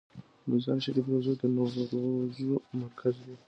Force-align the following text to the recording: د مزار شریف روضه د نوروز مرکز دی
د 0.43 0.43
مزار 0.49 0.77
شریف 0.85 1.05
روضه 1.11 1.33
د 1.41 1.43
نوروز 1.55 2.37
مرکز 2.81 3.15
دی 3.25 3.35